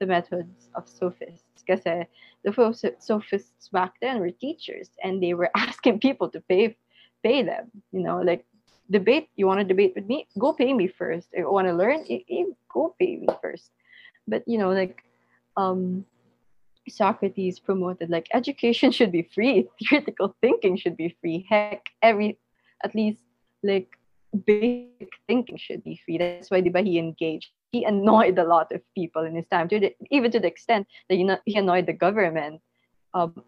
[0.00, 1.62] the methods of sophists.
[1.64, 2.04] Because uh,
[2.42, 6.76] the sophists back then were teachers and they were asking people to pay
[7.22, 7.70] pay them.
[7.92, 8.44] You know, like
[8.90, 9.28] debate.
[9.36, 10.26] You want to debate with me?
[10.38, 11.28] Go pay me first.
[11.32, 12.04] If you want to learn?
[12.06, 13.70] You Go pay me first.
[14.28, 15.02] But you know, like
[15.56, 16.04] um,
[16.88, 21.46] Socrates promoted like education should be free, theoretical thinking should be free.
[21.48, 22.38] Heck, every
[22.84, 23.22] at least
[23.62, 23.98] like
[24.46, 26.18] basic thinking should be free.
[26.18, 29.78] That's why diba, he engaged he annoyed a lot of people in his time, to
[29.78, 32.60] the, even to the extent that you know, he annoyed the government.
[33.14, 33.44] Um,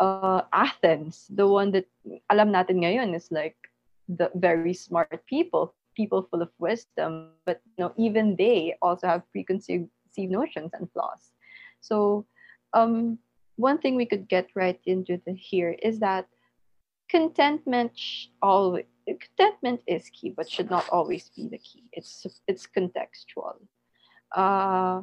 [0.00, 1.86] uh, Athens, the one that
[2.28, 3.56] alam natin ngayon is like
[4.08, 9.30] the very smart people, people full of wisdom, but you know even they also have
[9.32, 9.88] preconceived
[10.18, 11.32] notions and flaws.
[11.80, 12.26] So,
[12.72, 13.18] um,
[13.56, 16.26] one thing we could get right into the here is that
[17.08, 17.92] contentment
[18.42, 21.84] always contentment is key, but should not always be the key.
[21.92, 23.56] It's it's contextual.
[24.34, 25.02] Uh,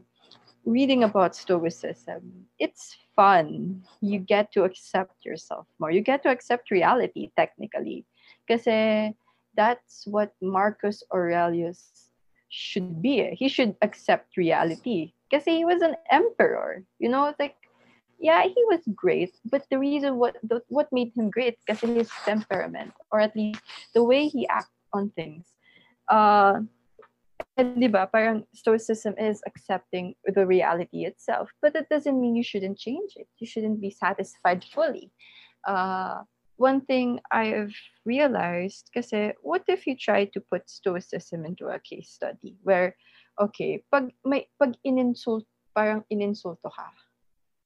[0.65, 3.83] reading about Stoicism, it's fun.
[4.01, 5.91] You get to accept yourself more.
[5.91, 8.05] You get to accept reality technically,
[8.47, 9.13] because
[9.55, 12.09] that's what Marcus Aurelius
[12.49, 13.33] should be.
[13.33, 16.83] He should accept reality because he was an emperor.
[16.99, 17.55] You know, it's like
[18.19, 20.37] yeah, he was great, but the reason what
[20.69, 23.59] what made him great because his temperament, or at least
[23.93, 25.45] the way he acts on things.
[26.07, 26.61] Uh,
[27.57, 32.77] and diba, parang stoicism is accepting the reality itself, but that doesn't mean you shouldn't
[32.77, 33.27] change it.
[33.39, 35.11] You shouldn't be satisfied fully.
[35.67, 36.23] Uh,
[36.57, 37.73] one thing I've
[38.05, 42.95] realized, kasi what if you try to put stoicism into a case study where,
[43.39, 45.45] okay, pag, may, pag ininsult,
[45.75, 46.89] parang ininsulto ka,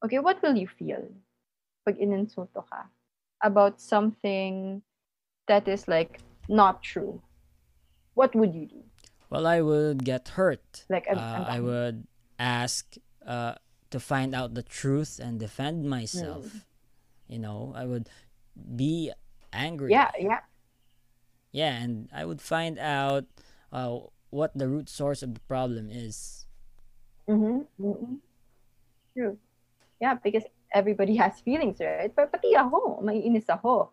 [0.04, 1.04] okay, what will you feel
[1.86, 2.88] pag ininsulto ka
[3.44, 4.82] about something
[5.48, 7.22] that is like not true?
[8.16, 8.84] What would you do?
[9.30, 10.86] Well, I would get hurt.
[10.90, 12.08] Like I'm, uh, I'm I would
[12.40, 13.56] ask uh,
[13.92, 16.46] to find out the truth and defend myself.
[16.46, 16.62] Mm.
[17.28, 18.10] You know, I would
[18.76, 19.12] be
[19.54, 19.92] angry.
[19.92, 20.40] Yeah, yeah.
[21.52, 23.26] Yeah, and I would find out
[23.72, 24.00] uh,
[24.30, 26.46] what the root source of the problem is.
[27.30, 27.84] Mm-hmm.
[27.84, 28.14] mm-hmm.
[29.16, 29.38] True.
[30.00, 30.44] Yeah, because
[30.74, 32.14] everybody has feelings, right?
[32.14, 33.90] But pati ako, may inis ako.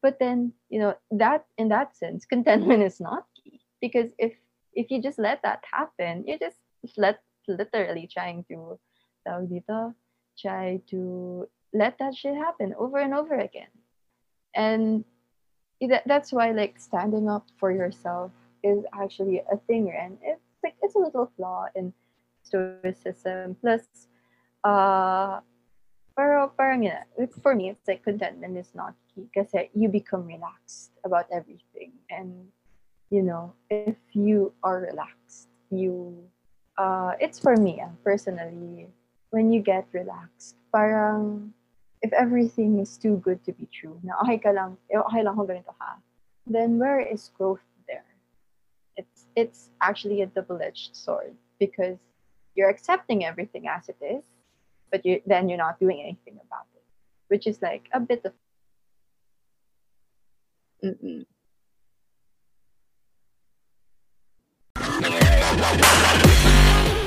[0.00, 3.60] But then, you know, that in that sense, contentment is not key.
[3.80, 4.32] Because if
[4.74, 6.58] if you just let that happen, you're just
[6.96, 8.78] let literally trying to
[9.26, 9.94] tawag dito,
[10.38, 13.72] try to let that shit happen over and over again.
[14.54, 15.04] And
[16.06, 18.32] that's why like standing up for yourself
[18.62, 21.92] is actually a thing and it's like it's a little flaw in
[22.42, 23.56] stoicism.
[23.60, 24.08] Plus
[24.64, 25.40] uh
[27.42, 31.92] for me it's like contentment is not key kasi you become relaxed about everything.
[32.08, 32.48] And
[33.10, 36.18] you know if you are relaxed you
[36.78, 38.88] uh it's for me uh, personally
[39.30, 41.54] when you get relaxed parang
[42.04, 45.32] if everything is too good to be true na okay ka lang eh, okay lang
[45.32, 45.96] kung ganito ka
[46.44, 48.04] then where is growth there
[49.00, 51.96] it's it's actually a double-edged sword because
[52.52, 54.20] you're accepting everything as it is
[54.92, 56.84] but you then you're not doing anything about it
[57.32, 58.36] which is like a bit of
[60.84, 61.24] Mm-mm.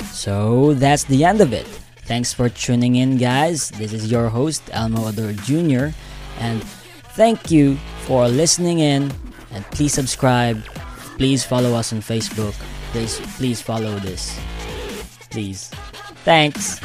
[0.09, 1.69] So that's the end of it.
[2.07, 3.69] Thanks for tuning in, guys.
[3.71, 5.91] This is your host, Elmo Ador Jr.,
[6.39, 6.63] and
[7.19, 7.75] thank you
[8.07, 9.11] for listening in.
[9.51, 10.63] And please subscribe.
[11.17, 12.53] Please follow us on Facebook.
[12.91, 14.39] Please, please follow this.
[15.29, 15.69] Please.
[16.23, 16.79] Thanks.